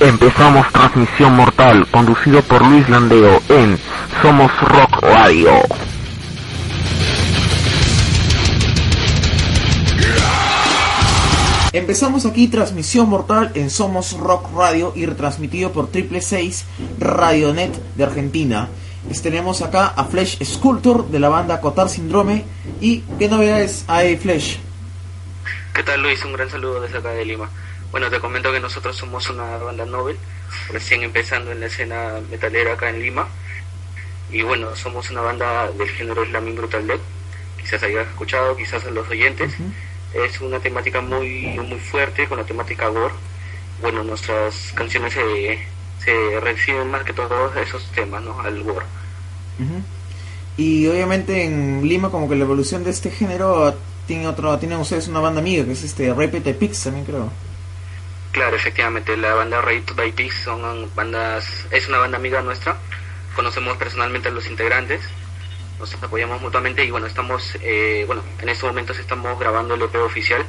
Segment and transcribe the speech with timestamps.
[0.00, 3.78] Empezamos transmisión mortal conducido por Luis Landeo en
[4.20, 5.50] Somos Rock Radio.
[11.72, 16.64] Empezamos aquí transmisión mortal en Somos Rock Radio y retransmitido por Triple 6
[16.98, 18.68] Radionet de Argentina.
[19.22, 22.44] Tenemos acá a Flesh Sculptor de la banda Cotar Syndrome
[22.80, 24.58] y ¿qué novedades hay Flesh?
[25.74, 26.24] ¿Qué tal Luis?
[26.24, 27.48] Un gran saludo desde acá de Lima.
[27.90, 30.16] Bueno, te comento que nosotros somos una banda Nobel,
[30.70, 33.28] recién empezando en la escena metalera acá en Lima.
[34.30, 37.00] Y bueno, somos una banda del género Slamming Brutal Death.
[37.60, 39.54] Quizás hayas escuchado, quizás a los oyentes
[40.14, 43.14] es una temática muy muy fuerte con la temática gore
[43.80, 45.58] bueno nuestras canciones se,
[46.04, 48.84] se reciben más que todos esos temas no al gore
[50.56, 53.74] y obviamente en Lima como que la evolución de este género
[54.06, 57.30] tiene otro tienen ustedes una banda amiga que es este Repeat Pix también creo.
[58.32, 62.76] Claro efectivamente la banda Rape by Pix son bandas es una banda amiga nuestra.
[63.34, 65.00] Conocemos personalmente a los integrantes
[65.82, 69.96] nos apoyamos mutuamente y bueno, estamos, eh, bueno, en estos momentos estamos grabando el EP
[69.96, 70.44] oficial.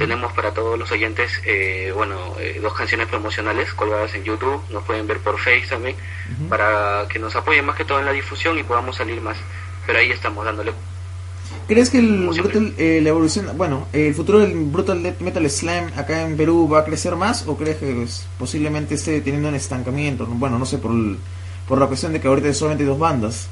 [0.00, 4.82] Tenemos para todos los oyentes, eh, bueno, eh, dos canciones promocionales colgadas en YouTube, nos
[4.84, 5.96] pueden ver por Facebook también,
[6.48, 9.36] para que nos apoyen más que todo en la difusión y podamos salir más.
[9.86, 10.72] Pero ahí estamos dándole
[11.68, 16.22] ¿Crees que el brutal, la evolución, bueno, el futuro del Brutal Death Metal Slam acá
[16.22, 20.24] en Perú va a crecer más o crees que pues, posiblemente esté teniendo un estancamiento?
[20.24, 20.92] Bueno, no sé, por,
[21.68, 23.50] por la cuestión de que ahorita hay solamente dos bandas.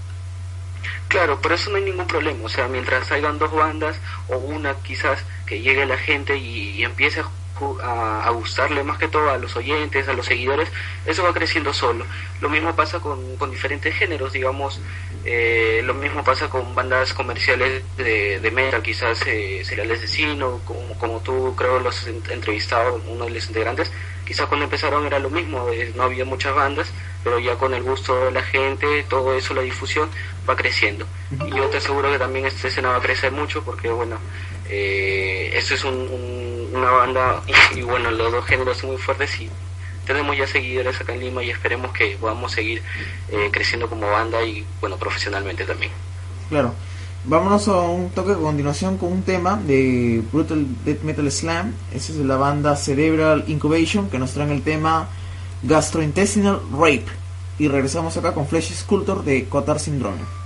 [1.08, 2.44] Claro, por eso no hay ningún problema.
[2.44, 3.96] O sea, mientras hayan dos bandas
[4.28, 9.38] o una quizás que llegue la gente y, empiece a, gustarle más que todo a
[9.38, 10.68] los oyentes, a los seguidores,
[11.06, 12.04] eso va creciendo solo.
[12.40, 14.80] Lo mismo pasa con, con diferentes géneros, digamos,
[15.24, 20.60] eh, lo mismo pasa con bandas comerciales de, de metal, quizás eh, Seriales de Sino,
[20.64, 23.90] como, como tú creo los entrevistado, uno de los integrantes,
[24.24, 26.92] quizás cuando empezaron era lo mismo, eh, no había muchas bandas,
[27.28, 30.08] pero ya con el gusto de la gente, todo eso, la difusión,
[30.48, 31.06] va creciendo.
[31.46, 34.16] Y yo te aseguro que también esta escena va a crecer mucho porque, bueno,
[34.70, 37.42] eh, esto es una banda
[37.76, 39.50] y, bueno, los dos géneros son muy fuertes y
[40.06, 42.82] tenemos ya seguidores acá en Lima y esperemos que podamos seguir
[43.30, 45.92] eh, creciendo como banda y, bueno, profesionalmente también.
[46.48, 46.74] Claro.
[47.24, 51.74] Vámonos a un toque a continuación con un tema de Brutal Death Metal Slam.
[51.92, 55.10] Esa es la banda Cerebral Incubation que nos traen el tema
[55.62, 57.06] Gastrointestinal Rape.
[57.58, 60.37] Y regresamos acá con Flesh Sculptor de Cotar Syndrome.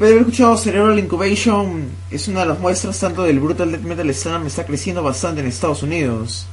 [0.00, 3.82] Después de haber escuchado Cerebral Incubation, es una de las muestras tanto del Brutal Death
[3.82, 6.46] Metal Slam, está creciendo bastante en Estados Unidos.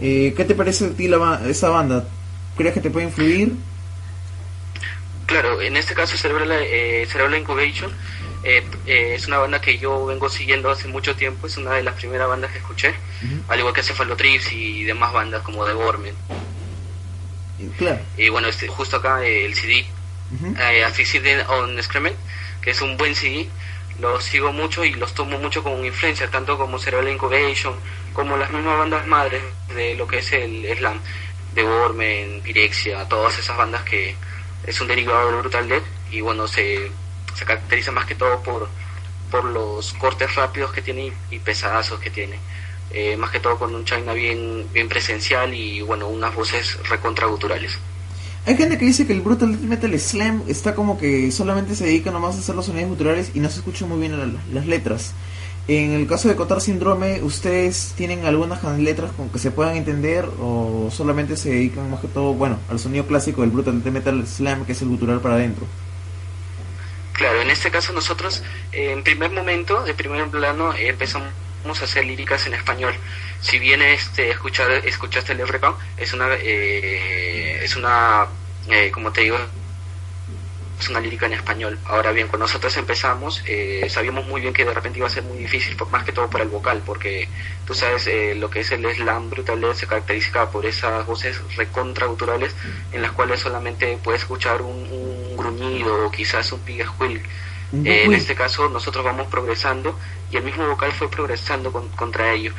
[0.00, 2.06] Eh, ¿Qué te parece a ti la, esa banda?
[2.56, 3.54] ¿Crees que te puede influir?
[5.26, 7.90] Claro, en este caso Cerebral, eh, Cerebral Incubation
[8.44, 11.82] eh, eh, es una banda que yo vengo siguiendo hace mucho tiempo, es una de
[11.82, 12.94] las primeras bandas que escuché,
[13.48, 16.14] al igual que Cephalotrips y demás bandas como The Gorman.
[17.76, 17.98] Claro.
[18.16, 19.84] Y bueno, este, justo acá el CD,
[20.40, 22.14] uh on Excrement,
[22.64, 23.48] que es un buen CD,
[24.00, 27.74] los sigo mucho y los tomo mucho como influencia, tanto como Cerebral Incubation,
[28.12, 29.42] como las mismas bandas madres
[29.74, 30.98] de lo que es el slam,
[31.54, 34.16] The Gorman, Pirexia, todas esas bandas que
[34.66, 36.90] es un derivado Brutal Death y bueno, se
[37.34, 38.68] se caracteriza más que todo por,
[39.30, 42.38] por los cortes rápidos que tiene y, pesadazos que tiene.
[42.90, 47.78] Eh, más que todo con un China bien, bien presencial y bueno, unas voces recontraguturales.
[48.46, 52.10] Hay gente que dice que el Brutal Metal Slam está como que solamente se dedica
[52.10, 55.14] nomás a hacer los sonidos guturales y no se escuchan muy bien las letras.
[55.66, 60.28] En el caso de Cotar Síndrome, ¿ustedes tienen algunas letras con que se puedan entender
[60.42, 64.66] o solamente se dedican más que todo, bueno, al sonido clásico del Brutal Metal Slam,
[64.66, 65.64] que es el gutural para adentro?
[67.14, 68.42] Claro, en este caso nosotros
[68.72, 71.30] en primer momento, de primer plano, empezamos
[71.64, 72.94] a hacer líricas en español.
[73.40, 78.26] Si bien este escuchar, escuchaste el refrán, es una eh, es una
[78.70, 79.38] eh, como te digo
[80.78, 81.78] es una lírica en español.
[81.86, 85.22] Ahora bien, cuando nosotros empezamos, eh, sabíamos muy bien que de repente iba a ser
[85.22, 87.28] muy difícil, más que todo por el vocal, porque
[87.66, 92.54] tú sabes, eh, lo que es el slam brutal se caracteriza por esas voces recontraguturales
[92.92, 97.22] en las cuales solamente puedes escuchar un, gruñido o quizás un pigasquil.
[97.84, 99.98] Eh, en este caso, nosotros vamos progresando
[100.30, 102.52] y el mismo vocal fue progresando contra ello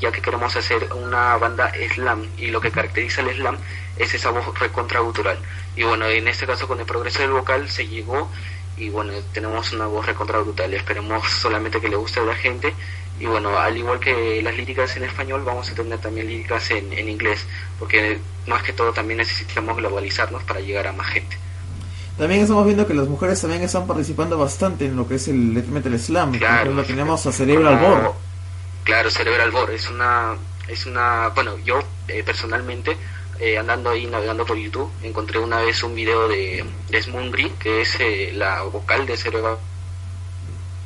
[0.00, 3.58] ya que queremos hacer una banda slam y lo que caracteriza el slam
[3.98, 5.38] es esa voz recontragutural.
[5.76, 8.30] Y bueno, en este caso con el progreso del vocal se llegó
[8.76, 10.72] y bueno, tenemos una voz recontragutural.
[10.72, 12.74] Esperemos solamente que le guste a la gente.
[13.18, 16.90] Y bueno, al igual que las líricas en español, vamos a tener también líricas en,
[16.94, 17.46] en inglés,
[17.78, 21.36] porque más que todo también necesitamos globalizarnos para llegar a más gente.
[22.20, 25.36] También estamos viendo que las mujeres también están participando bastante en lo que es el
[25.36, 26.32] Metal Slam.
[26.32, 28.12] Claro, lo tenemos a Cerebral Bor.
[28.84, 30.36] Claro, Cerebral Bor es una,
[30.68, 31.78] es una, bueno, yo
[32.08, 32.94] eh, personalmente
[33.38, 37.96] eh, andando ahí navegando por YouTube, encontré una vez un video de, de que es
[38.00, 39.56] eh, la vocal de Cerebral.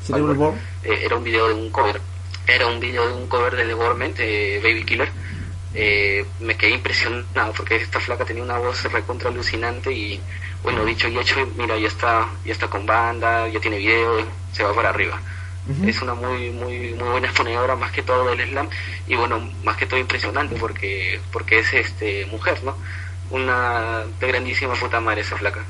[0.08, 2.00] Eh, era un video de un cover.
[2.46, 5.10] Era un video de un cover de The Government, Baby Killer.
[6.38, 10.20] me quedé impresionado porque esta flaca tenía una voz recontra alucinante y
[10.64, 14.64] bueno, dicho y hecho, mira, ya está, ya está con banda, ya tiene video, se
[14.64, 15.20] va para arriba
[15.86, 18.68] es una muy muy muy buena exponedora más que todo del slam
[19.08, 22.74] y bueno más que todo impresionante porque porque es este mujer no
[23.30, 25.64] una de grandísima puta madre esa flaca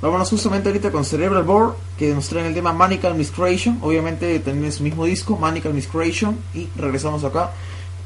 [0.00, 3.80] Vámonos justamente ahorita con Cerebral Bore, que nos trae el tema Manical Miscreation.
[3.82, 6.38] Obviamente también es su mismo disco, Manical Miscreation.
[6.54, 7.50] Y regresamos acá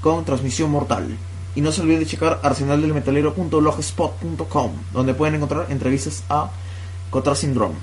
[0.01, 1.19] con Transmisión Mortal.
[1.55, 6.51] Y no se olviden de checar arsenaldelmetalero.blogspot.com, donde pueden encontrar entrevistas a
[7.11, 7.75] Cotra Syndrome.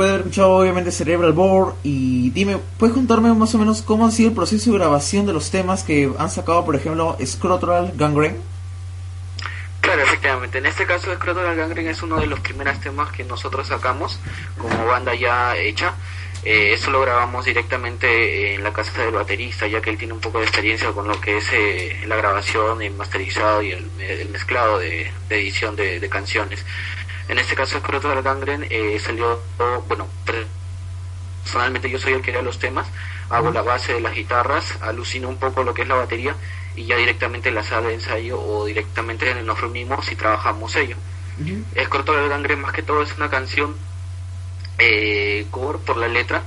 [0.00, 4.06] Después de haber escuchado obviamente Cerebral Bore y dime, ¿puedes contarme más o menos cómo
[4.06, 7.92] ha sido el proceso de grabación de los temas que han sacado, por ejemplo, Scrotural
[7.96, 8.38] Gangrene?
[9.80, 10.58] Claro, efectivamente.
[10.58, 14.18] En este caso, Scrotural Gangrene es uno de los primeros temas que nosotros sacamos
[14.56, 15.94] como banda ya hecha.
[16.44, 20.20] Eh, eso lo grabamos directamente en la casa del baterista, ya que él tiene un
[20.20, 23.90] poco de experiencia con lo que es eh, la grabación, el masterizado y el,
[24.30, 26.64] mezclado de, edición de, canciones.
[27.30, 29.40] En este caso, Scrotal Gangren eh, salió,
[29.86, 30.08] bueno,
[31.44, 32.88] personalmente yo soy el que da los temas,
[33.28, 36.34] hago la base de las guitarras, alucino un poco lo que es la batería
[36.74, 40.96] y ya directamente en la sala de ensayo o directamente nos reunimos y trabajamos ello.
[41.38, 42.28] Uh -huh.
[42.28, 43.76] Gangren más que todo es una canción
[44.78, 46.42] eh, core por la letra.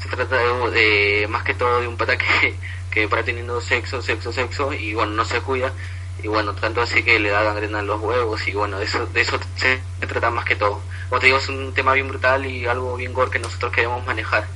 [0.00, 0.36] Se trata
[0.70, 2.54] de, más que todo de un pata que,
[2.90, 5.74] que para teniendo sexo, sexo, sexo y bueno, no se cuida
[6.22, 9.06] y bueno, tanto así que le da gangrena en los huevos y bueno, de eso,
[9.06, 10.80] de eso se, trata más que todo.
[11.08, 14.04] Como te digo, es un tema bien brutal y algo bien gore que nosotros queremos
[14.06, 14.46] manejar.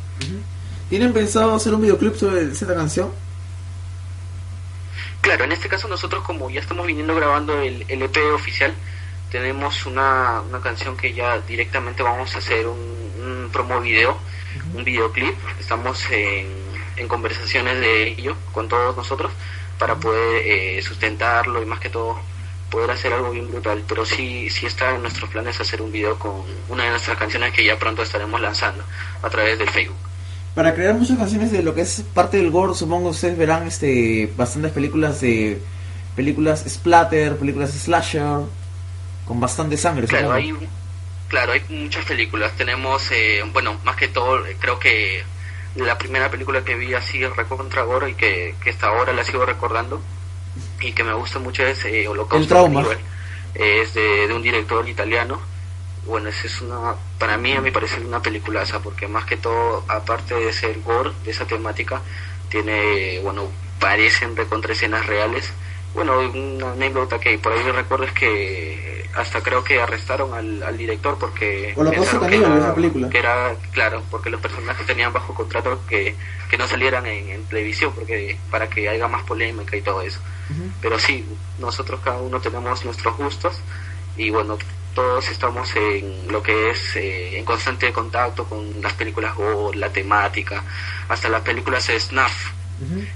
[0.88, 3.10] ¿Tienen pensado hacer un videoclip sobre esta canción?
[5.20, 8.72] Claro, en este caso nosotros como ya estamos viniendo grabando el, el EP oficial,
[9.30, 14.16] tenemos una, una canción que ya directamente vamos a hacer un, promo video,
[14.74, 15.34] un videoclip.
[15.58, 16.46] Estamos en,
[16.96, 19.32] en, conversaciones de ello con todos nosotros
[19.78, 22.18] para poder eh, sustentarlo y más que todo
[22.70, 23.82] poder hacer algo bien brutal.
[23.88, 27.52] Pero sí, sí está en nuestros planes hacer un video con una de nuestras canciones
[27.52, 28.84] que ya pronto estaremos lanzando
[29.22, 29.96] a través del Facebook.
[30.54, 34.32] Para crear muchas canciones de lo que es parte del gore, supongo ustedes verán este
[34.36, 35.60] bastantes películas de
[36.14, 38.40] películas splatter, películas slasher
[39.26, 40.06] con bastante sangre.
[40.06, 40.54] Claro, hay
[41.28, 42.52] Claro, hay muchas películas.
[42.56, 45.24] Tenemos, eh, bueno, más que todo, creo que
[45.76, 49.44] la primera película que vi así recontra gore y que, que hasta ahora la sigo
[49.44, 50.00] recordando
[50.80, 52.36] y que me gusta mucho es eh, Holocausto.
[52.36, 52.84] El trauma.
[53.54, 55.40] es de, un director italiano.
[56.06, 59.84] Bueno, esa es una, para mí a mí parece una peliculaza porque más que todo,
[59.88, 62.00] aparte de ser gore, de esa temática,
[62.48, 65.52] tiene, bueno, parecen recontra escenas reales
[65.94, 71.16] bueno, una anécdota que por ahí recuerdo es que hasta creo que arrestaron al, director
[71.18, 73.08] porque pensaron que era, película.
[73.08, 76.14] que era, claro, porque los personajes tenían bajo contrato que,
[76.50, 80.20] que no salieran en, televisión porque para que haya más polémica y todo eso.
[80.80, 81.24] Pero sí,
[81.58, 83.58] nosotros cada uno tenemos nuestros gustos
[84.16, 84.58] y bueno,
[84.94, 89.90] todos estamos en lo que es eh, en constante contacto con las películas o la
[89.90, 90.62] temática,
[91.08, 92.52] hasta las películas Snuff.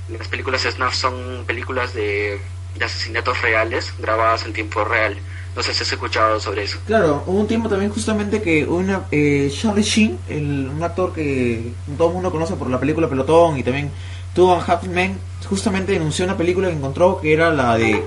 [0.09, 2.41] Las películas Snuff son películas de
[2.79, 5.17] de asesinatos reales grabados en tiempo real.
[5.55, 6.79] No sé si has escuchado sobre eso.
[6.87, 11.73] Claro, hubo un tiempo también justamente que una eh, Charlie Sheen, el, un actor que
[11.99, 13.91] todo el mundo conoce por la película Pelotón y también
[14.35, 18.03] tuvo Happy Man, justamente denunció una película que encontró que era la de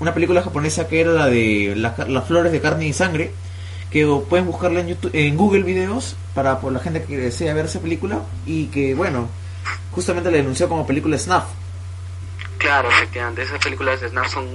[0.00, 3.32] una película japonesa que era la de las flores de carne y sangre
[3.90, 7.66] que pueden buscarla en YouTube, en Google videos para por la gente que desea ver
[7.66, 9.28] esa película y que bueno
[9.92, 11.44] justamente la denunció como película snuff
[12.58, 14.46] Claro, efectivamente, esas películas de Snap son,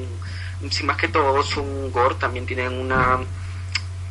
[0.69, 3.19] si más que todo, son gore, también tienen una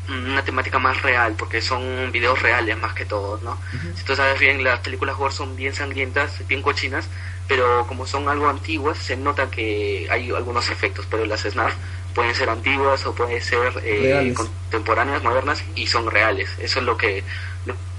[0.09, 3.57] una temática más real, porque son videos reales más que todo, ¿no?
[3.95, 7.09] Si tú sabes bien, las películas gore son bien sangrientas, bien cochinas,
[7.47, 11.71] pero como son algo antiguas, se nota que hay algunos efectos, pero las Snap
[12.15, 16.51] pueden ser antiguas o pueden ser eh, contemporáneas, modernas, y son reales.
[16.59, 17.23] Eso es lo que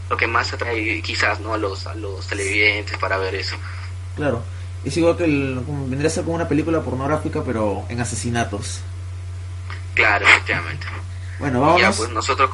[0.09, 3.55] lo que más atrae quizás no a los a los televidentes para ver eso.
[4.15, 4.43] Claro.
[4.83, 8.81] Es igual que el, vendría a ser como una película pornográfica, pero en asesinatos.
[9.93, 10.87] Claro, efectivamente.
[11.39, 11.81] Bueno, vamos.
[11.81, 12.49] Ya, pues nosotros,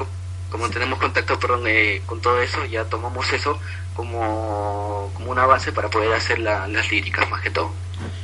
[0.49, 3.57] como tenemos contacto perdón, eh, con todo eso, ya tomamos eso
[3.95, 7.71] como, como una base para poder hacer las líricas, más que todo.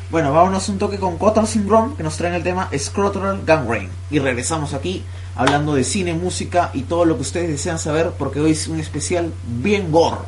[0.09, 3.89] Bueno, vámonos un toque con Cotton Syndrome, que nos traen el tema Scrotural Gangrene.
[4.09, 5.03] Y regresamos aquí
[5.35, 8.79] hablando de cine, música y todo lo que ustedes desean saber, porque hoy es un
[8.79, 10.21] especial bien gore.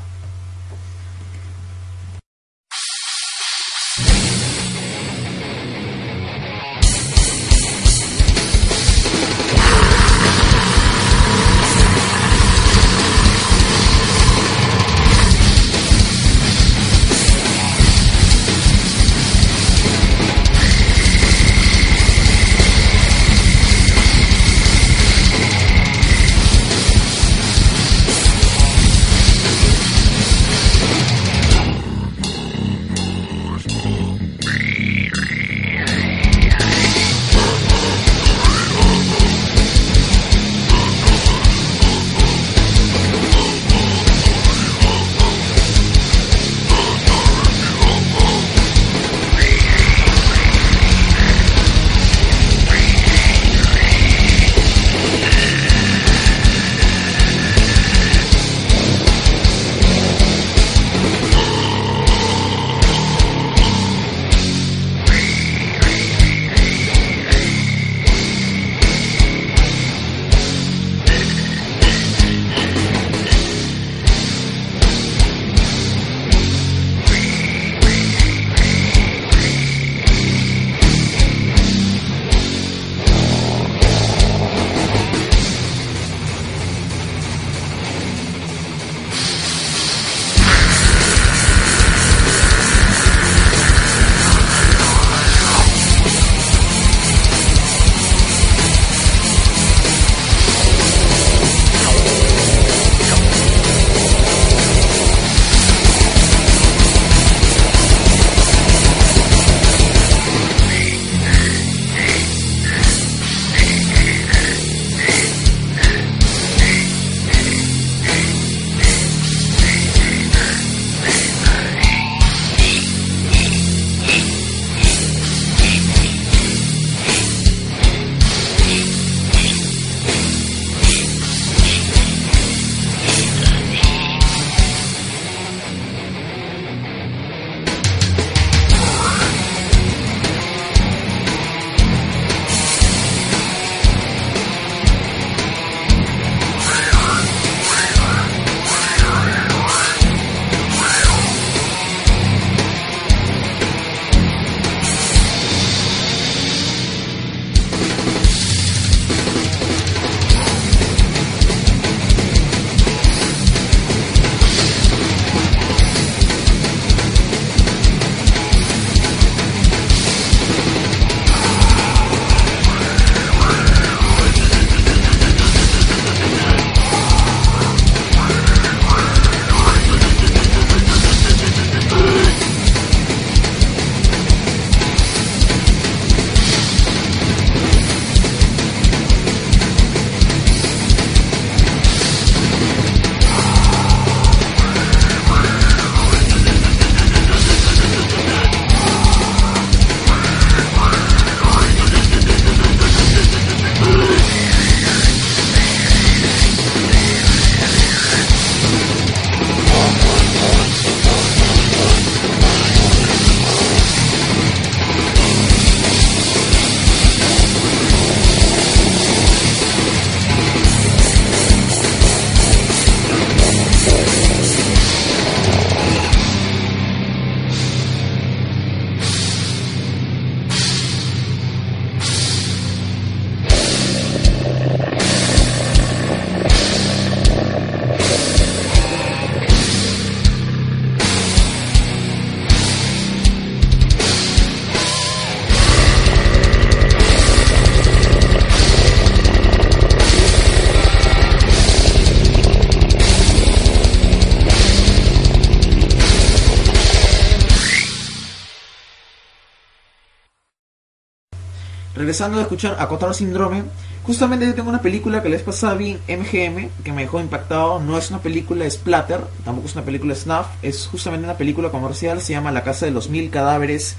[262.17, 263.61] Regresando a escuchar Acotar Síndrome,
[264.01, 267.79] justamente yo tengo una película que les pasaba bien MGM, que me dejó impactado.
[267.79, 272.19] No es una película splatter, tampoco es una película snuff, es justamente una película comercial,
[272.19, 273.97] se llama La Casa de los Mil Cadáveres,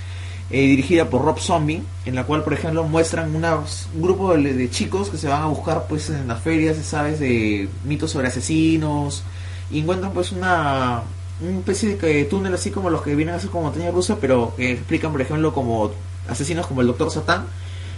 [0.51, 5.11] eh, dirigida por Rob Zombie, en la cual, por ejemplo, muestran un grupo de, chicos
[5.11, 9.23] que se van a buscar pues en las ferias, ¿sabes?, de mitos sobre asesinos,
[9.71, 11.03] y encuentran pues una,
[11.41, 14.55] una especie de túnel así como los que vienen a ser como montaña rusa, pero
[14.57, 15.93] que explican, por ejemplo, como
[16.29, 17.47] asesinos como el Doctor Satán,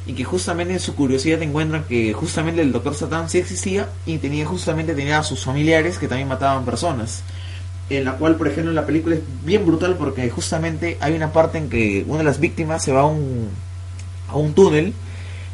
[0.06, 4.18] y que justamente en su curiosidad encuentran que justamente el Doctor Satán sí existía y
[4.18, 7.22] tenía justamente tenía a sus familiares que también mataban personas.
[7.90, 11.58] En la cual, por ejemplo, la película es bien brutal porque justamente hay una parte
[11.58, 13.48] en que una de las víctimas se va a un,
[14.28, 14.94] a un túnel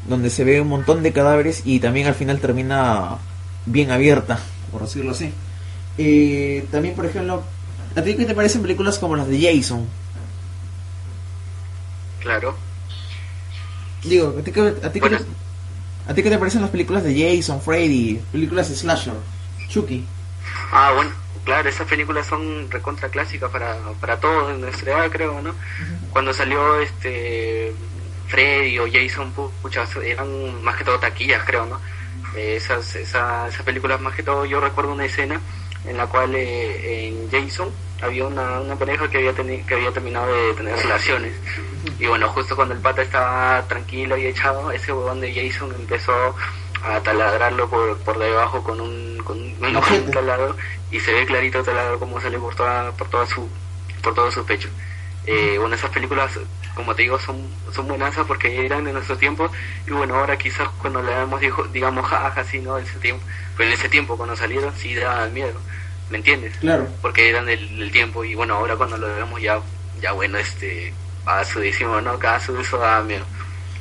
[0.09, 3.17] donde se ve un montón de cadáveres y también al final termina
[3.65, 4.39] bien abierta,
[4.71, 5.33] por decirlo así.
[5.99, 7.43] Eh, también, por ejemplo,
[7.97, 9.87] ¿a ti te parecen películas como las de Jason?
[12.21, 12.66] Claro.
[14.05, 15.01] Digo, ¿a ti, qué, a, ti
[16.23, 19.15] qué te, parecen las películas de Jason, Freddy, películas de Slasher,
[19.69, 20.05] Chucky?
[20.71, 21.11] Ah, bueno,
[21.45, 25.55] claro, esas películas son recontra clásicas para, para todos en nuestra edad, creo, ¿no?
[26.11, 27.73] Cuando salió este
[28.29, 29.33] Freddy o Jason,
[29.63, 31.81] pucha, eran más que todo taquillas, creo, ¿no?
[32.37, 35.41] esas, esas, esas películas, más que todo, yo recuerdo una escena
[35.87, 37.71] en la cual eh, en Jason
[38.03, 41.35] había una, una pareja que había, que había terminado de tener relaciones.
[41.99, 46.35] Y bueno, justo cuando el pata estaba tranquilo y echado, ese huevón de Jason empezó
[46.83, 50.57] a taladrarlo por, por debajo con un, con un, taladro
[50.91, 53.49] y se ve clarito el taladro como sale por toda, por toda su,
[54.03, 54.69] por todo su pecho.
[55.27, 56.39] Eh, bueno, esas películas,
[56.77, 59.51] como te digo, son, son buenas porque eran de nuestro tiempo
[59.89, 61.41] y bueno, ahora quizás cuando le damos,
[61.73, 62.79] digamos, jaja, sí, ¿no?
[62.79, 63.25] Ese tiempo,
[63.57, 65.59] pero en ese tiempo cuando salieron sí daban miedo.
[66.11, 66.57] ¿me entiendes?
[66.59, 66.87] Claro.
[67.03, 69.61] Porque eran del, tiempo y bueno, ahora cuando lo vemos ya,
[70.01, 70.93] ya bueno, este,
[71.25, 72.19] a su decimos, ¿no?
[72.19, 73.25] Cada su eso da miedo.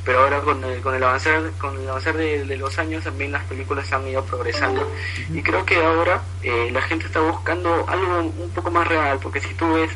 [0.04, 3.42] Pero ahora con el, con el avanzar, con el avanzar de, los años también las
[3.44, 4.88] películas han ido progresando
[5.32, 9.40] y creo que ahora eh, la gente está buscando algo un poco más real, porque
[9.40, 9.90] si tú ves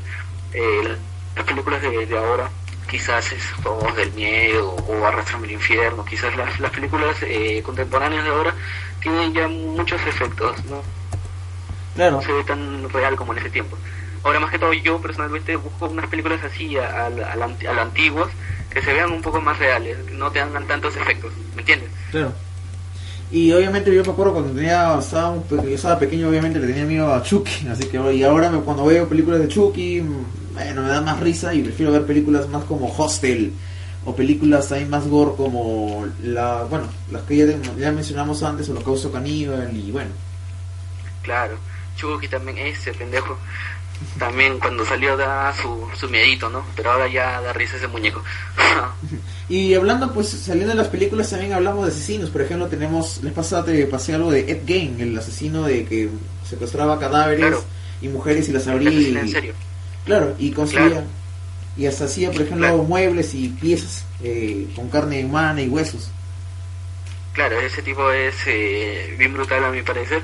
[0.52, 0.96] eh,
[1.36, 2.50] las películas de, de ahora,
[2.90, 8.24] quizás es todos del miedo o arrastrame el infierno, quizás las, las películas eh, contemporáneas
[8.24, 8.54] de ahora
[9.00, 10.82] tienen ya muchos efectos, ¿no?
[11.96, 13.76] No se ve tan real como en ese tiempo.
[14.22, 18.28] Ahora, más que todo, yo personalmente busco unas películas así, a, a, antiguas,
[18.70, 21.90] que se vean un poco más reales, no tengan tantos efectos, ¿me entiendes?
[22.10, 22.32] Claro.
[23.30, 27.12] Y obviamente yo me acuerdo cuando tenía, estaba, yo estaba pequeño, obviamente le tenía miedo
[27.12, 30.02] a Chucky, así que y ahora cuando veo películas de Chucky,
[30.52, 33.52] bueno, me da más risa y prefiero ver películas más como Hostel
[34.04, 37.46] o películas ahí más gore como la, bueno, las que ya,
[37.78, 40.10] ya mencionamos antes, Holocausto Caníbal y bueno.
[41.22, 41.58] Claro.
[41.96, 43.36] Chucky también, ese pendejo.
[44.18, 46.64] También cuando salió da su, su miedito, ¿no?
[46.74, 48.22] Pero ahora ya da risa ese muñeco.
[49.50, 52.30] y hablando, pues, saliendo de las películas, también hablamos de asesinos.
[52.30, 56.08] Por ejemplo, tenemos, les pasaba, te pasé algo de Ed Gein, el asesino de que
[56.48, 57.56] secuestraba cadáveres
[58.00, 58.90] y mujeres y las abría.
[59.20, 59.52] ¿En serio?
[60.04, 61.04] Claro, y conseguía.
[61.76, 66.10] Y hasta hacía, por ejemplo, muebles y piezas eh, con carne humana y huesos.
[67.32, 70.22] Claro, ese tipo es eh, bien brutal a mi parecer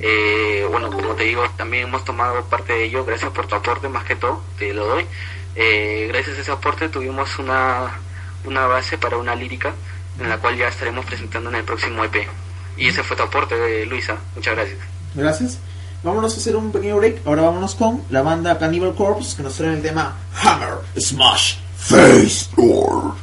[0.00, 3.88] eh, bueno, como te digo, también hemos tomado parte de ello, gracias por tu aporte
[3.88, 5.06] más que todo, te lo doy.
[5.56, 7.98] Eh, gracias a ese aporte tuvimos una,
[8.44, 9.72] una base para una lírica
[10.18, 12.28] en la cual ya estaremos presentando en el próximo EP.
[12.76, 14.16] Y ese fue tu aporte, de Luisa.
[14.34, 14.78] Muchas gracias.
[15.14, 15.58] Gracias.
[16.04, 17.26] Vámonos a hacer un pequeño break.
[17.26, 22.50] Ahora vámonos con la banda Cannibal Corpse que nos trae el tema Hammer Smash Face
[22.54, 23.14] Door.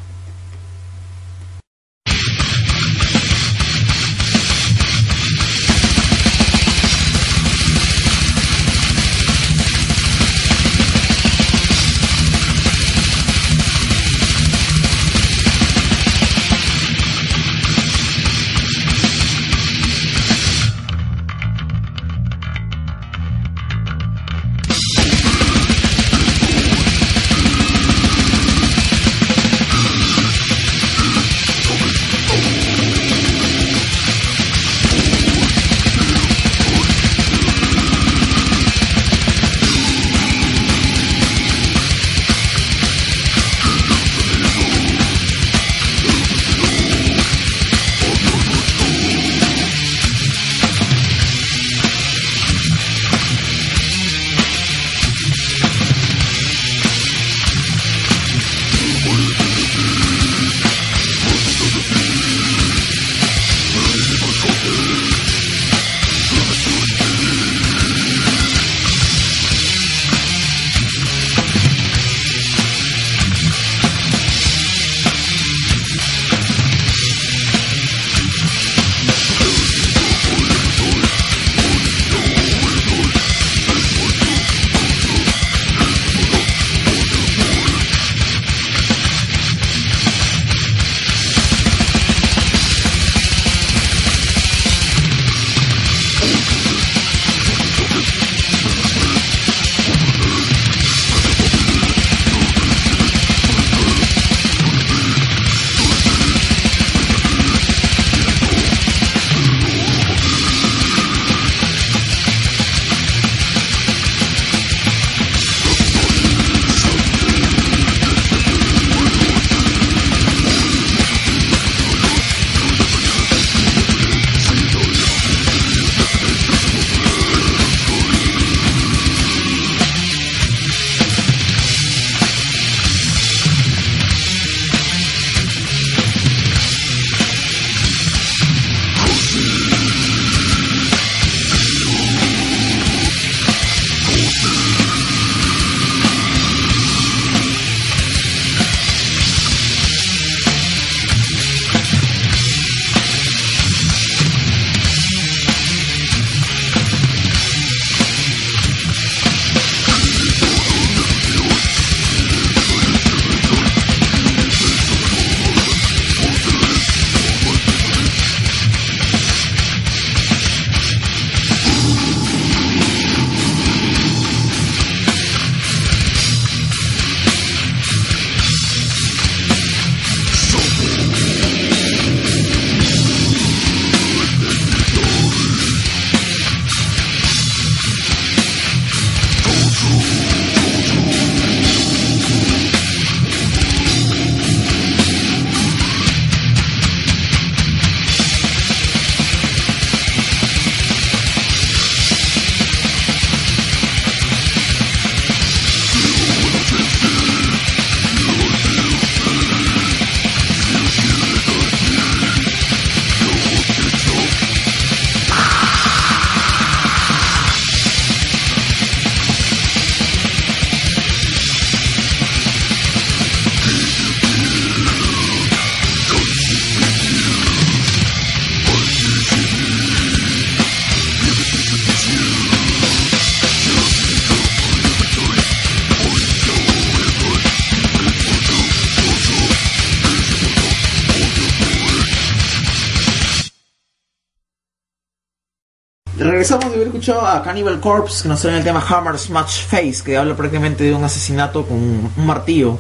[246.22, 250.04] Regresamos de haber escuchado a Cannibal Corpse que nos trae el tema Hammer Smash Face,
[250.06, 252.78] que habla prácticamente de un asesinato con un martillo.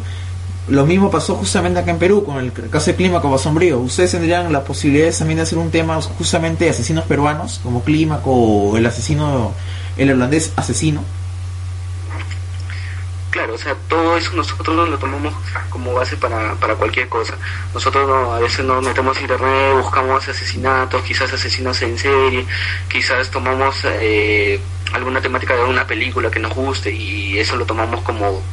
[0.67, 3.79] Lo mismo pasó justamente acá en Perú con el caso de Clímaco Sombrío.
[3.79, 8.31] ¿Ustedes tendrían la posibilidad también de hacer un tema justamente de asesinos peruanos, como Clímaco
[8.31, 9.53] o el asesino,
[9.97, 11.03] el holandés asesino?
[13.31, 15.33] Claro, o sea, todo eso nosotros lo tomamos
[15.69, 17.33] como base para, para cualquier cosa.
[17.73, 22.45] Nosotros no, a veces nos metemos en internet, buscamos asesinatos, quizás asesinos en serie,
[22.89, 24.59] quizás tomamos eh,
[24.91, 28.43] alguna temática de una película que nos guste y eso lo tomamos como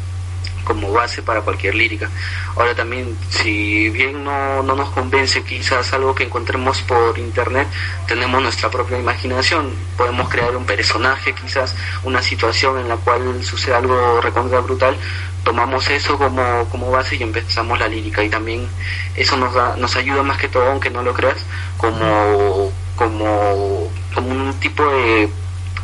[0.65, 2.11] como base para cualquier lírica.
[2.57, 7.69] Ahora también, si bien no, no nos convence quizás algo que encontremos por internet,
[8.07, 13.75] tenemos nuestra propia imaginación, podemos crear un personaje quizás, una situación en la cual sucede
[13.75, 14.97] algo recontra brutal,
[15.45, 18.69] tomamos eso como, como base y empezamos la lírica y también
[19.17, 21.45] eso nos da, nos ayuda más que todo, aunque no lo creas,
[21.77, 25.29] como, como, como un tipo de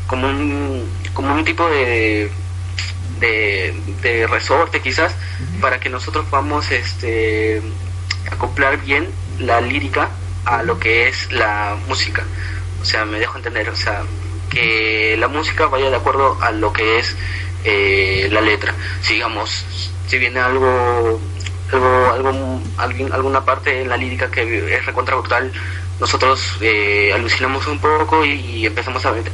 [0.06, 2.30] como un, como un tipo de
[4.02, 5.14] de, resorte quizás
[5.60, 7.62] para que nosotros podamos este,
[8.30, 9.08] acoplar bien
[9.38, 10.10] la lírica
[10.44, 12.24] a lo que es la música.
[12.82, 14.02] O sea, me dejo entender, o sea,
[14.50, 17.16] que la música vaya de acuerdo a lo que es
[17.64, 18.74] eh, la letra.
[19.00, 19.64] Sigamos,
[20.06, 21.20] si viene algo,
[21.72, 25.50] algo, algo alguien, alguna parte en la lírica que es recontra brutal,
[25.98, 29.24] nosotros eh, alucinamos un poco y, empezamos a ver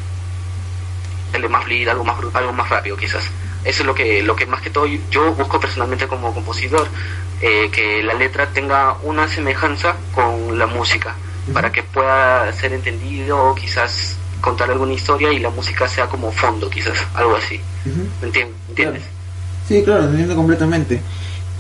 [1.49, 3.25] más fluido, algo más, algo más rápido quizás.
[3.65, 6.89] Eso es lo que, lo que más que todo yo busco personalmente como compositor,
[7.43, 11.15] eh, que la letra tenga una semejanza con la música,
[11.53, 16.33] para que pueda ser entendido o quizás contar alguna historia y la música sea como
[16.33, 17.61] fondo, quizás, algo así.
[18.21, 19.03] ¿Me entiendes?
[19.69, 21.01] Sí, claro, entiendo completamente.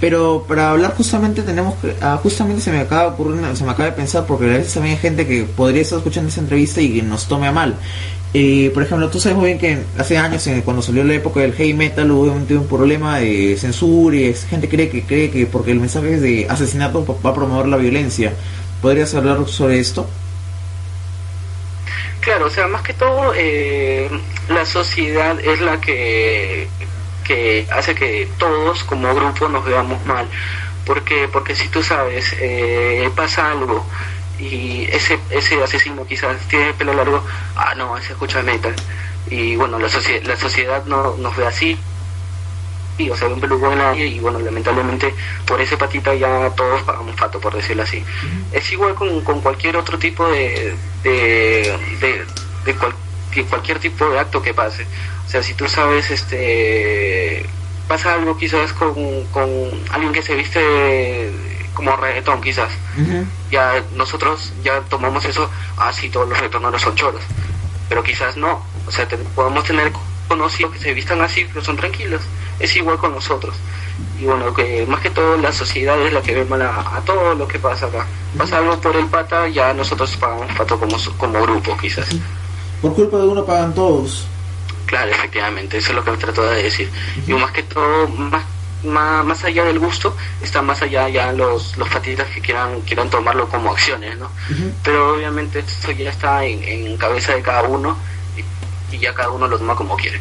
[0.00, 3.70] Pero para hablar justamente tenemos que, ah, justamente se me acaba de ocurrir, se me
[3.70, 6.80] acaba de pensar, porque a veces también hay gente que podría estar escuchando esa entrevista
[6.80, 7.76] y que nos tome a mal.
[8.32, 11.52] Eh, por ejemplo, tú sabes muy bien que hace años, cuando salió la época del
[11.52, 15.72] heavy metal, hubo un, un problema de censura y gente cree que cree que porque
[15.72, 18.32] el mensaje es de asesinato va a promover la violencia.
[18.80, 20.08] ¿Podrías hablar sobre esto?
[22.20, 24.08] Claro, o sea, más que todo, eh,
[24.48, 26.68] la sociedad es la que,
[27.24, 30.26] que hace que todos como grupo nos veamos mal.
[30.86, 33.84] Porque, porque si tú sabes, eh, pasa algo
[34.40, 37.22] y ese, ese asesino quizás tiene pelo largo,
[37.56, 38.74] ah, no, ese escucha metal.
[39.28, 39.88] Y bueno, la,
[40.24, 41.78] la sociedad no nos ve así,
[43.00, 45.14] y, o sea, un peluco en la y bueno, lamentablemente
[45.46, 48.04] por ese patita ya todos pagamos fato, por decirlo así.
[48.52, 51.78] Es igual con, con, cualquier otro tipo de, de,
[52.64, 54.86] de, cualquier tipo de acto que pase.
[55.26, 57.46] O sea, si tú sabes, este
[57.88, 59.48] pasa algo quizás con, con
[59.90, 61.32] alguien que se viste
[61.74, 62.70] como reggaetón quizás.
[63.50, 67.22] Ya nosotros ya tomamos eso, así ah, todos los reggaetoneros son choros.
[67.88, 68.62] Pero quizás no.
[68.86, 69.92] O sea, podemos tener
[70.28, 72.22] conocidos que se vistan así, pero son tranquilos.
[72.58, 73.54] Es igual con nosotros.
[74.20, 77.34] Y bueno, que más que todo la sociedad es la que ve mal a, todo
[77.34, 78.06] lo que pasa acá.
[78.36, 82.08] Pasa algo por el pata, ya nosotros pagamos pato como, como grupo quizás.
[82.82, 84.26] Por culpa de uno pagan todos.
[84.86, 86.90] Claro, efectivamente, eso es lo que me trato de decir.
[87.26, 88.44] Y más que todo, más
[88.84, 93.10] más, más allá del gusto, está más allá ya los, los patitas que quieran, quieran
[93.10, 94.30] tomarlo como acciones, ¿no?
[94.82, 97.96] Pero obviamente esto ya está en, en cabeza de cada uno
[98.92, 100.20] y, ya cada uno lo toma como quiere.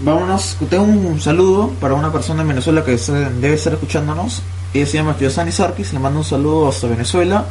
[0.00, 4.42] Vámonos, tengo un saludo para una persona en Venezuela que debe estar escuchándonos.
[4.72, 7.46] Ella se llama Teosani Sarkis, le mando un saludo hasta Venezuela.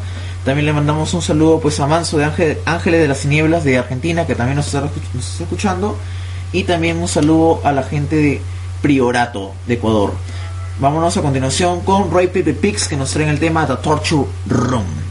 [0.46, 4.26] También le mandamos un saludo pues a Manso de Ángeles de las Nieblas de Argentina,
[4.26, 4.82] que también nos está,
[5.14, 5.98] nos está escuchando.
[6.54, 8.42] Y también un saludo a la gente de
[8.82, 10.14] Priorato de Ecuador.
[10.80, 15.07] Vámonos a continuación con Ray Pepe Pix que nos traen el tema The Torture Room.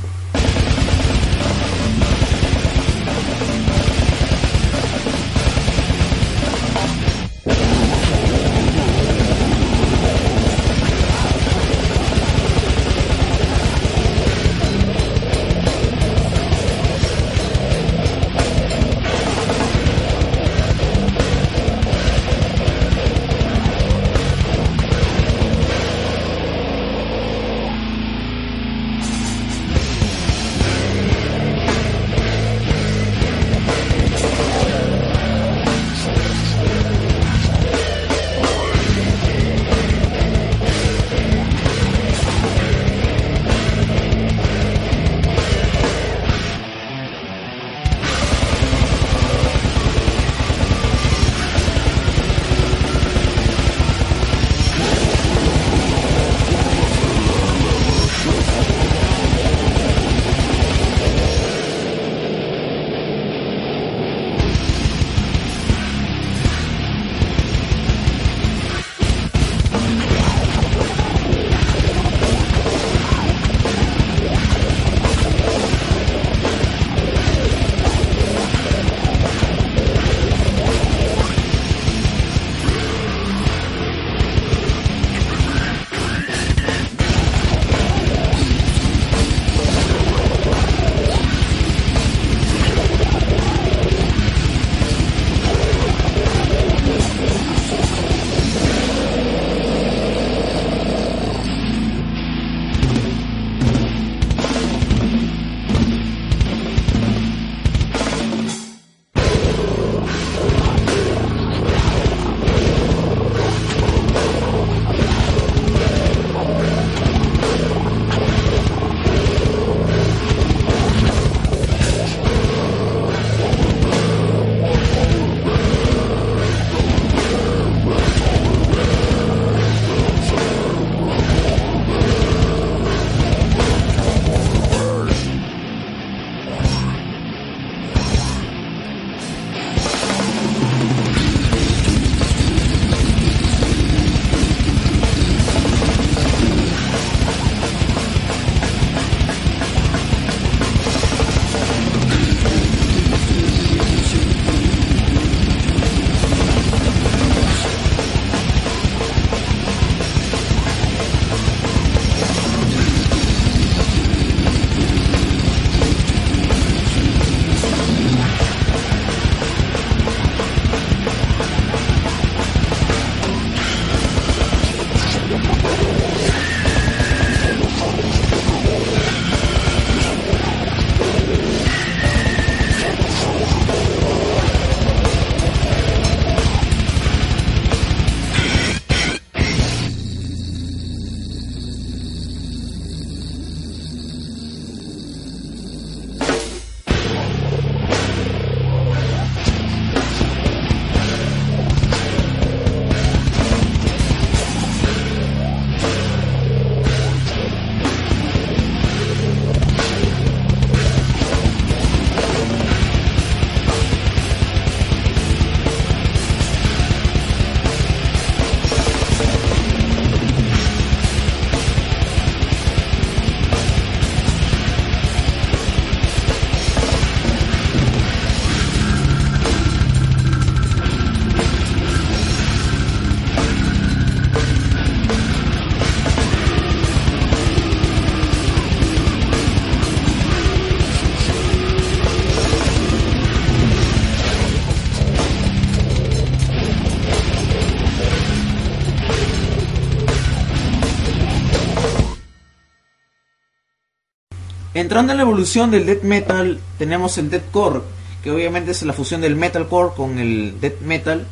[254.76, 257.80] Entrando en la evolución del death metal, tenemos el deathcore,
[258.22, 261.26] que obviamente es la fusión del metalcore con el death metal,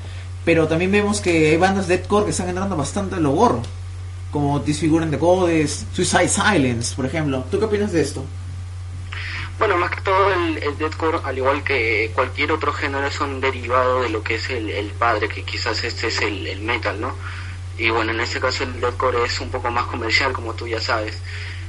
[0.47, 3.61] pero también vemos que hay bandas deathcore que están entrando bastante lo gorro,
[4.31, 7.45] como Disfiguring the Goddess, Suicide Silence, por ejemplo.
[7.51, 8.25] ¿Tú qué opinas de esto?
[9.59, 13.43] Bueno, más que todo el, el deathcore, al igual que cualquier otro género, es un
[13.43, 16.99] derivado de lo que es el, el padre, que quizás este es el, el metal,
[16.99, 17.15] ¿no?
[17.77, 20.81] Y bueno, en este caso el deathcore es un poco más comercial, como tú ya
[20.81, 21.19] sabes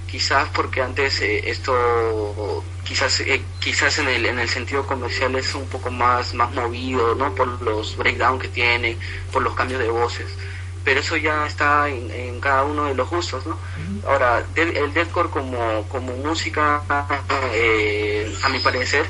[0.08, 5.54] quizás porque antes eh, esto quizás eh, quizás en el en el sentido comercial es
[5.56, 8.98] un poco más más movido no por los breakdowns que tiene
[9.32, 10.28] por los cambios de voces.
[10.84, 13.58] Pero eso ya está en, cada uno de los gustos no
[14.08, 16.84] ahora el deathcore como como música
[17.54, 19.06] eh, a mi parecer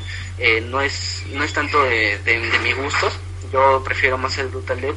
[0.63, 3.13] no es no es tanto de, de mis gustos.
[3.51, 4.95] Yo prefiero más el brutal death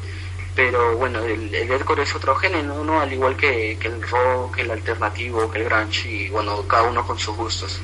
[0.59, 3.01] pero bueno, el, el es otro género, ¿no?
[3.01, 7.17] Al igual que, el rock, el alternativo, que el grunge, y bueno, cada uno con
[7.17, 7.81] sus gustos.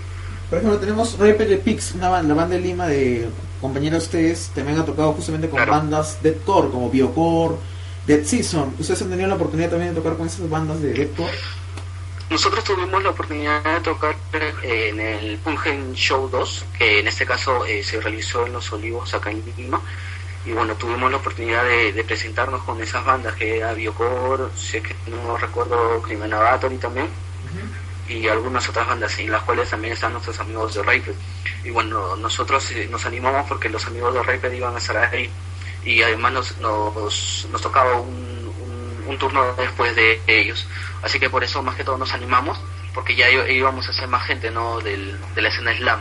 [0.51, 3.29] Por ejemplo, tenemos the Pix, una banda, la banda de Lima de
[3.61, 7.55] compañeros ustedes, también ha tocado justamente con bandas deathcore, como Biocore,
[8.09, 8.75] Dead Season.
[8.77, 11.33] ¿Ustedes han tenido la oportunidad también de tocar con esas bandas de deathcore?
[12.29, 14.17] Nosotros tuvimos la oportunidad de tocar
[14.65, 18.73] eh, en el Pungen Show 2, que en este caso eh, se realizó en Los
[18.73, 19.81] Olivos, acá en Lima
[20.47, 24.95] y bueno, tuvimos la oportunidad de, presentarnos con esas bandas que era Biocor, sé que
[25.07, 27.09] no recuerdo Criminalatory también,
[28.09, 31.13] y algunas otras bandas en las cuales también están nuestros amigos de Rapid.
[31.65, 35.31] Y bueno, nosotros eh, nos animamos porque los amigos de Rapid iban a estar ahí
[35.83, 38.53] y además nos, nos, nos tocaba un,
[39.07, 40.67] un, turno después de ellos.
[41.03, 42.61] Así que por eso más que todo nos animamos,
[42.93, 44.81] porque ya íbamos a ser más gente ¿no?
[44.81, 46.01] Del, de la escena slam,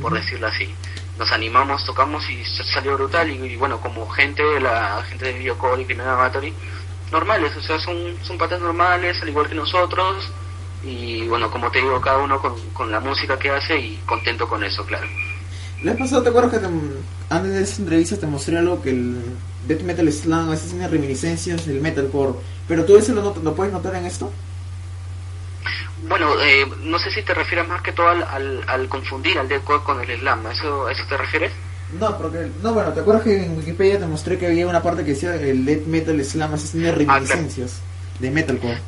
[0.00, 0.72] por decirlo así
[1.20, 2.42] nos animamos, tocamos y
[2.72, 3.30] salió brutal.
[3.30, 6.54] Y, bueno, como gente, la gente de Videocode y Criminal Battery,
[7.12, 10.32] normales, o sea, son, son patas normales, al igual que nosotros.
[10.82, 14.48] Y bueno, como te digo, cada uno con, con la música que hace y contento
[14.48, 15.06] con eso, claro.
[15.82, 16.66] ¿Le pasado, te acuerdas que
[17.28, 19.22] antes de esa entrevista te mostré algo que el
[19.68, 22.38] Death Metal Slam a veces tiene reminiscencias del metalcore?
[22.66, 24.32] Pero tú eso lo, lo puedes notar en esto?
[26.08, 29.82] Bueno, eh, no sé si te refieres más que todo al, al, confundir al deathcore
[29.82, 31.52] con el slam, ¿a eso, eso te refieres?
[31.98, 35.04] No, porque, no, bueno, ¿te acuerdas que en Wikipedia te mostré que había una parte
[35.04, 37.80] que decía el death metal slam así tiene reminiscencias
[38.18, 38.78] de metalcore?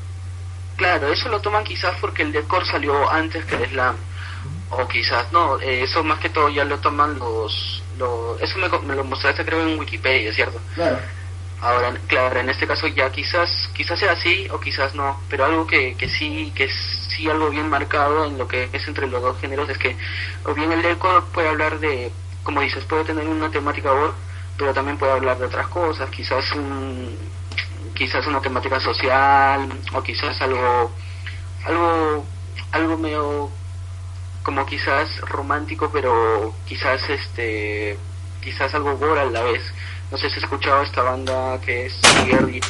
[0.76, 3.96] Claro, eso lo toman quizás porque el deathcore salió antes que el slam,
[4.70, 8.68] o quizás no, eh, eso más que todo ya lo toman los, los eso me,
[8.86, 10.58] me lo mostraste creo en Wikipedia, ¿cierto?
[10.74, 10.98] Claro.
[11.62, 15.64] Ahora, claro, en este caso ya quizás quizás sea así o quizás no, pero algo
[15.64, 19.40] que, que sí que sí algo bien marcado en lo que es entre los dos
[19.40, 19.96] géneros es que
[20.44, 22.10] o bien el deco puede hablar de,
[22.42, 24.10] como dices, puede tener una temática war,
[24.58, 27.16] pero también puede hablar de otras cosas, quizás un
[27.94, 30.90] quizás una temática social o quizás algo
[31.64, 32.26] algo
[32.72, 33.50] algo medio
[34.42, 37.96] como quizás romántico, pero quizás este
[38.40, 39.62] quizás algo gore a la vez
[40.12, 41.98] no sé si has escuchado esta banda que es
[42.30, 42.60] Early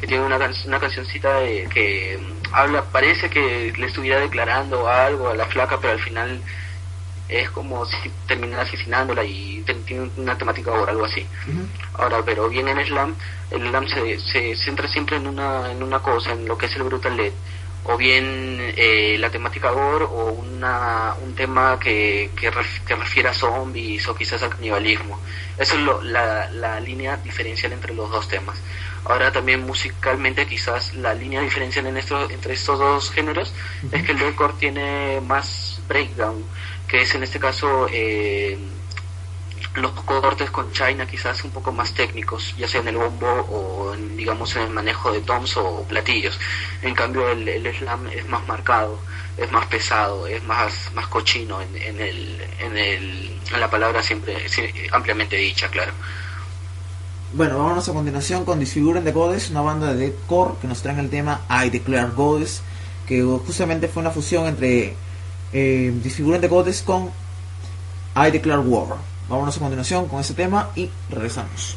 [0.00, 2.18] que tiene una, una cancioncita de, que
[2.50, 6.40] habla, parece que le estuviera declarando algo a la flaca, pero al final
[7.28, 11.26] es como si terminara asesinándola y tiene una temática o algo así.
[11.94, 13.14] Ahora, pero bien en Slam,
[13.50, 16.76] el Slam se, se centra siempre en una, en una cosa, en lo que es
[16.76, 17.32] el Brutal Dead
[17.88, 24.08] o bien eh, la temática gore o una, un tema que, que, refiere a zombies
[24.08, 25.20] o quizás al canibalismo.
[25.56, 28.58] Esa es lo, la, la, línea diferencial entre los dos temas.
[29.04, 33.54] Ahora también musicalmente quizás la línea diferencial en esto, entre estos dos géneros
[33.92, 36.44] es que el deathcore tiene más breakdown,
[36.88, 38.58] que es en este caso eh,
[39.76, 43.94] los cortes con China quizás un poco más técnicos, ya sea en el bombo o
[43.94, 46.38] en, digamos en el manejo de toms o platillos.
[46.82, 48.98] En cambio el, el slam es más marcado,
[49.36, 54.46] es más pesado, es más, más cochino en, el, en, el, en la palabra siempre
[54.92, 55.92] ampliamente dicha, claro.
[57.32, 61.00] Bueno, vámonos a continuación con Disfiguren the Goddess, una banda de deathcore que nos traen
[61.00, 62.62] el tema I Declare Goddess,
[63.06, 64.94] que justamente fue una fusión entre
[65.52, 67.10] eh, Disfiguren the Goddess con
[68.16, 68.96] I Declare War.
[69.28, 71.76] Vámonos a continuación con este tema y regresamos.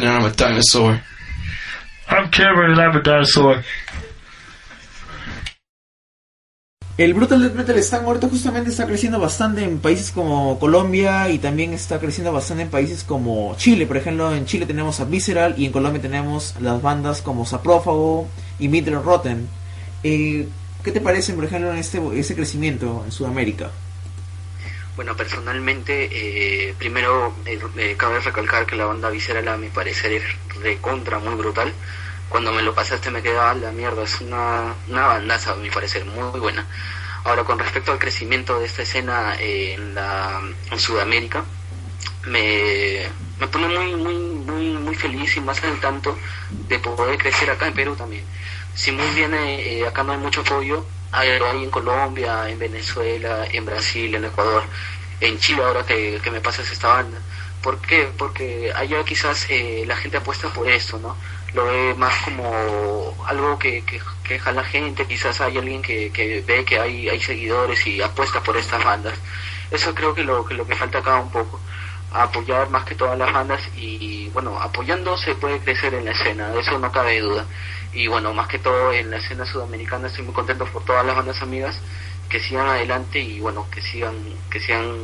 [0.00, 1.00] Jonathan and I'm a dinosaur.
[2.08, 3.64] I'm Cameron and I'm a dinosaur.
[6.98, 11.38] El Brutal Death Metal Slam ahorita justamente está creciendo bastante en países como Colombia y
[11.38, 13.86] también está creciendo bastante en países como Chile.
[13.86, 18.28] Por ejemplo, en Chile tenemos a Visceral y en Colombia tenemos las bandas como Saprófago
[18.58, 19.48] y Middle Rotten.
[20.02, 20.46] Eh,
[20.84, 23.70] ¿Qué te parece, por ejemplo, en este, ese crecimiento en Sudamérica?
[25.00, 30.62] Bueno, personalmente, eh, primero eh, cabe recalcar que la banda Visceral a mi parecer es
[30.62, 31.72] de contra muy brutal.
[32.28, 36.04] Cuando me lo pasaste me quedaba la mierda, es una, una bandaza a mi parecer
[36.04, 36.66] muy buena.
[37.24, 40.42] Ahora, con respecto al crecimiento de esta escena en, la,
[40.76, 41.44] Sudamérica,
[42.26, 46.18] me, me pone muy, muy, muy, muy feliz y más al tanto
[46.68, 48.24] de poder crecer acá en Perú también.
[48.74, 51.30] Si muy bien eh, acá no hay mucho apoyo, hay,
[51.62, 54.62] en Colombia, en Venezuela, en Brasil, en Ecuador,
[55.20, 57.18] en Chile ahora que, que me pasas esta banda.
[57.62, 58.08] ¿Por qué?
[58.16, 61.16] Porque allá quizás eh, la gente apuesta por esto, ¿no?
[61.52, 66.40] Lo ve más como algo que, que, que jala gente, quizás hay alguien que, que
[66.46, 69.14] ve que hay, hay seguidores y apuesta por estas bandas.
[69.70, 71.60] Eso creo que lo que, lo que falta acá un poco
[72.12, 76.48] apoyar más que todas las bandas y bueno, apoyando se puede crecer en la escena,
[76.48, 77.46] de eso no cabe duda.
[77.92, 81.16] Y bueno, más que todo en la escena sudamericana estoy muy contento por todas las
[81.16, 81.76] bandas amigas
[82.28, 84.14] que sigan adelante y bueno, que sigan
[84.48, 84.94] que sigan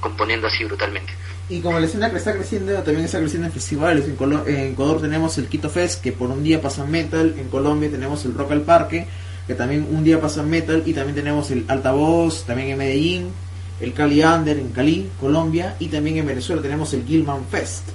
[0.00, 1.12] componiendo así brutalmente.
[1.48, 4.06] Y como la escena que está creciendo, también está creciendo en festivales.
[4.06, 7.36] En, Colo en Ecuador tenemos el Quito Fest, que por un día pasa metal.
[7.38, 9.06] En Colombia tenemos el Rock al Parque,
[9.46, 10.82] que también un día pasa metal.
[10.84, 13.28] Y también tenemos el Altavoz, también en Medellín,
[13.80, 15.76] el Cali Under en Cali, Colombia.
[15.78, 17.90] Y también en Venezuela tenemos el Gilman Fest.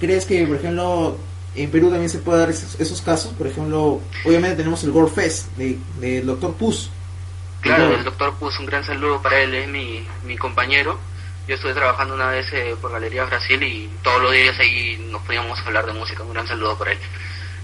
[0.00, 1.18] ¿Crees que, por ejemplo,
[1.62, 3.32] en Perú también se puede dar esos, esos casos?
[3.34, 6.54] Por ejemplo, obviamente tenemos el Gore Fest del de Dr.
[6.54, 6.90] Pus.
[7.60, 8.34] Claro, el Dr.
[8.34, 10.98] Pus, un gran saludo para él, es mi, mi compañero
[11.48, 15.22] yo estuve trabajando una vez eh, por Galería Brasil y todos los días ahí nos
[15.22, 16.22] podíamos hablar de música.
[16.22, 16.98] Un gran saludo para él.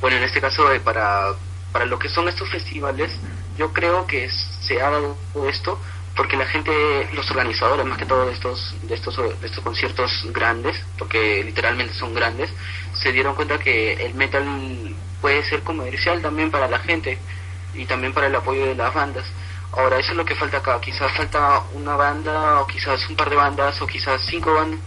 [0.00, 1.34] Bueno, en este caso, eh, para,
[1.70, 3.12] para lo que son estos festivales,
[3.58, 5.18] yo creo que se ha dado
[5.50, 5.78] esto
[6.16, 6.72] porque la gente,
[7.12, 11.94] los organizadores más que todo de estos, de estos, de estos conciertos grandes, porque literalmente
[11.94, 12.50] son grandes,
[12.92, 14.44] se dieron cuenta que el metal
[15.20, 17.18] puede ser comercial también para la gente
[17.74, 19.24] y también para el apoyo de las bandas.
[19.72, 20.80] Ahora, eso es lo que falta acá.
[20.80, 24.78] Quizás falta una banda, o quizás un par de bandas, o quizás cinco bandas.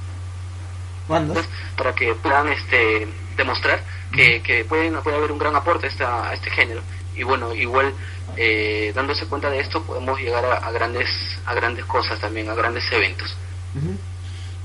[1.09, 1.45] ¿Bandas?
[1.75, 6.29] Para que puedan este, demostrar que, que pueden, puede haber un gran aporte a, esta,
[6.29, 6.81] a este género.
[7.17, 7.93] Y bueno, igual
[8.35, 11.09] eh, dándose cuenta de esto podemos llegar a, a, grandes,
[11.45, 13.35] a grandes cosas también, a grandes eventos.
[13.75, 13.97] Uh -huh.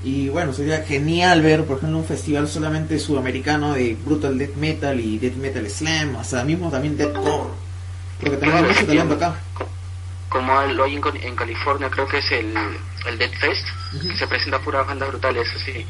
[0.03, 4.99] Y bueno, sería genial ver, por ejemplo, un festival solamente sudamericano de Brutal Death Metal
[4.99, 7.49] y Death Metal Slam, hasta mismo también Deathcore.
[8.19, 9.35] Porque tenemos Claro, mucho talento acá.
[10.29, 12.53] como lo hay en, en California, creo que es el,
[13.07, 13.65] el Dead Fest,
[14.09, 15.85] que se presenta puras bandas brutales, así,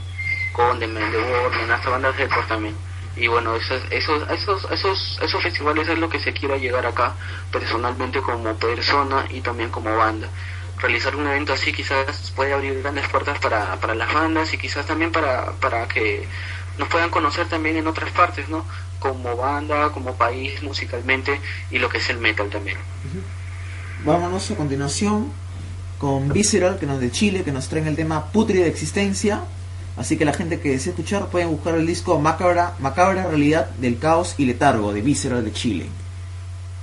[0.53, 2.75] Condemned, The Warning, hasta bandas de también.
[3.15, 7.13] Y bueno, esos, esos, esos, esos, esos festivales es lo que se quiera llegar acá,
[7.51, 10.27] personalmente como persona y también como banda.
[10.79, 14.85] Realizar un evento así quizás puede abrir grandes puertas para, para las bandas y quizás
[14.85, 16.27] también para, para que
[16.77, 18.65] nos puedan conocer también en otras partes, ¿no?
[18.99, 21.39] Como banda, como país, musicalmente
[21.69, 22.77] y lo que es el metal también.
[24.03, 25.31] Vámonos a continuación
[25.99, 29.41] con Visceral, que nos de Chile, que nos traen el tema Putria de Existencia.
[29.95, 33.99] Así que la gente que desee escuchar pueden buscar el disco Macabra, Macabra Realidad del
[33.99, 35.85] Caos y Letargo de Visceral de Chile.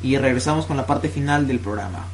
[0.03, 2.07] Y regresamos con la parte final del programa.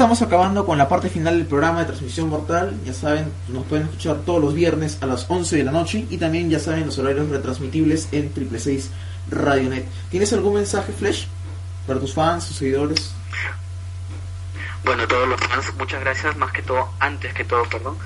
[0.00, 2.74] Estamos acabando con la parte final del programa de transmisión mortal.
[2.86, 6.16] Ya saben, nos pueden escuchar todos los viernes a las 11 de la noche y
[6.16, 8.90] también ya saben los horarios retransmitibles en Triple 6
[9.30, 9.86] Radionet.
[10.10, 11.26] ¿Tienes algún mensaje, Flash,
[11.86, 13.12] para tus fans, tus seguidores?
[14.84, 17.98] Bueno, todos los fans, muchas gracias, más que todo, antes que todo, perdón,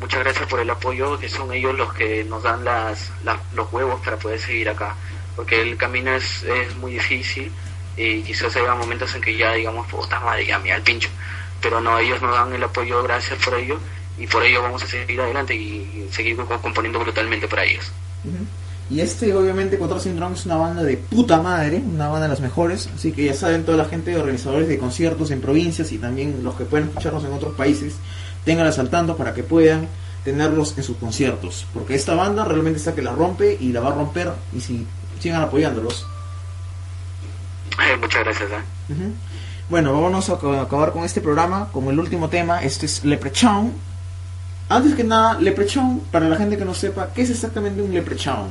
[0.00, 3.10] muchas gracias por el apoyo, que son ellos los que nos dan las,
[3.54, 4.94] los huevos para poder seguir acá,
[5.36, 7.52] porque el camino es, es muy difícil
[7.94, 11.10] y quizás haya momentos en que ya digamos, puta madre, ya me al pincho,
[11.62, 13.78] pero no, ellos nos dan el apoyo, gracias por ello,
[14.18, 17.90] y por ello vamos a seguir adelante y seguir co- componiendo brutalmente para ellos.
[18.90, 22.40] Y este, obviamente, Control Syndrome es una banda de puta madre, una banda de las
[22.40, 22.90] mejores.
[22.94, 26.40] Así que ya saben, toda la gente de organizadores de conciertos en provincias y también
[26.44, 27.94] los que pueden escucharnos en otros países,
[28.44, 29.88] tenganlas al tanto para que puedan
[30.24, 31.64] tenerlos en sus conciertos.
[31.72, 34.30] Porque esta banda realmente está que la rompe y la va a romper.
[34.54, 34.86] Y si
[35.20, 36.06] sigan apoyándolos.
[37.82, 38.50] Eh, muchas gracias.
[38.50, 38.92] ¿eh?
[39.68, 42.62] Bueno, vámonos a ac- acabar con este programa, con el último tema.
[42.62, 43.72] Este es Leprechaun.
[44.68, 48.50] Antes que nada, Leprechaun, para la gente que no sepa, ¿qué es exactamente un Leprechaun?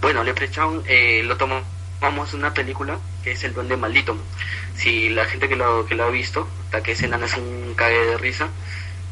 [0.00, 4.16] Bueno, Leprechaun eh, lo tomamos una película que es El Duende Maldito.
[4.76, 7.74] Si la gente que lo, que lo ha visto, hasta que ese enano es un
[7.74, 8.48] cague de risa,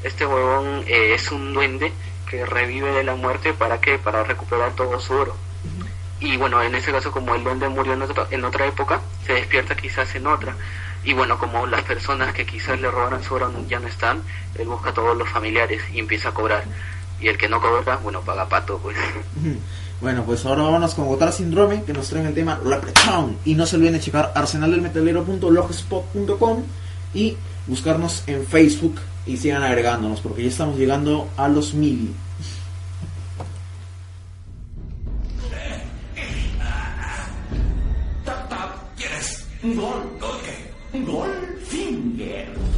[0.02, 1.92] este huevón eh, es un duende
[2.28, 3.98] que revive de la muerte para qué?
[3.98, 5.36] Para recuperar todo su oro.
[6.20, 9.34] Y bueno, en este caso como el duende murió en otra, en otra época, se
[9.34, 10.54] despierta quizás en otra.
[11.04, 14.22] Y bueno, como las personas que quizás le robaron su oro ya no están,
[14.54, 16.64] él busca a todos los familiares y empieza a cobrar.
[17.20, 18.96] Y el que no cobra, bueno, paga pato, pues.
[20.00, 23.38] Bueno, pues ahora vámonos con Gotar Síndrome, que nos traen el tema Leprechaun.
[23.44, 26.62] Y no se olviden de checar arsenaldelmetalero.blogspot.com
[27.14, 27.36] y
[27.66, 32.14] buscarnos en Facebook y sigan agregándonos, porque ya estamos llegando a los mil.
[39.64, 39.76] ¿Quieres?
[39.76, 41.00] Gol, gol, ¿qué?
[41.00, 42.73] Goldfinger.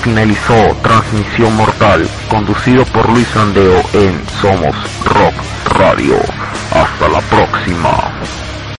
[0.00, 4.74] Finalizó Transmisión Mortal, conducido por Luis Landeo en Somos
[5.04, 5.34] Rock
[5.78, 6.16] Radio.
[6.72, 7.99] Hasta la próxima.